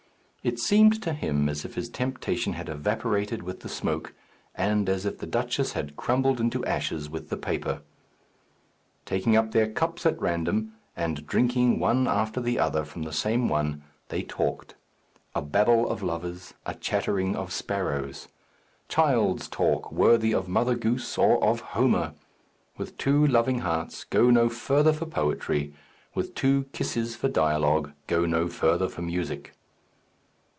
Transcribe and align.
It 0.43 0.57
seemed 0.57 1.03
to 1.03 1.13
him 1.13 1.47
as 1.49 1.65
if 1.65 1.75
his 1.75 1.87
temptation 1.87 2.53
had 2.53 2.67
evaporated 2.67 3.43
with 3.43 3.59
the 3.59 3.69
smoke, 3.69 4.15
and 4.55 4.89
as 4.89 5.05
if 5.05 5.19
the 5.19 5.27
duchess 5.27 5.73
had 5.73 5.95
crumbled 5.95 6.39
into 6.39 6.65
ashes 6.65 7.07
with 7.11 7.29
the 7.29 7.37
paper. 7.37 7.83
Taking 9.05 9.35
up 9.37 9.51
their 9.51 9.69
cups 9.69 10.03
at 10.03 10.19
random, 10.19 10.73
and 10.97 11.27
drinking 11.27 11.77
one 11.77 12.07
after 12.07 12.41
the 12.41 12.57
other 12.57 12.83
from 12.85 13.03
the 13.03 13.13
same 13.13 13.49
one, 13.49 13.83
they 14.09 14.23
talked. 14.23 14.73
A 15.35 15.43
babble 15.43 15.87
of 15.87 16.01
lovers, 16.01 16.55
a 16.65 16.73
chattering 16.73 17.35
of 17.35 17.53
sparrows! 17.53 18.27
Child's 18.89 19.47
talk, 19.47 19.91
worthy 19.91 20.33
of 20.33 20.49
Mother 20.49 20.73
Goose 20.73 21.19
or 21.19 21.39
of 21.43 21.59
Homer! 21.59 22.15
With 22.77 22.97
two 22.97 23.27
loving 23.27 23.59
hearts, 23.59 24.05
go 24.05 24.31
no 24.31 24.49
further 24.49 24.91
for 24.91 25.05
poetry; 25.05 25.71
with 26.15 26.33
two 26.33 26.63
kisses 26.73 27.15
for 27.15 27.29
dialogue, 27.29 27.91
go 28.07 28.25
no 28.25 28.47
further 28.47 28.89
for 28.89 29.03
music. 29.03 29.53